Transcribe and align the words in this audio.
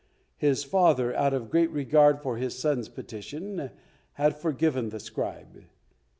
His 0.37 0.63
father, 0.63 1.15
out 1.15 1.31
of 1.31 1.53
regard 1.53 2.23
for 2.23 2.37
his 2.37 2.57
son's 2.57 2.89
petition, 2.89 3.69
had 4.13 4.35
forgiven 4.35 4.89
the 4.89 4.99
scribe. 4.99 5.65